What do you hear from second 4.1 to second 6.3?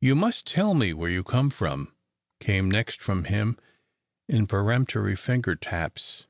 in peremptory finger taps.